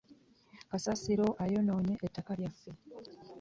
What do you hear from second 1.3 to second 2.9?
ayononye ettaka lyaffe.